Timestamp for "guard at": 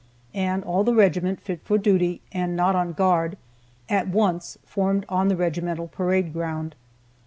2.91-4.07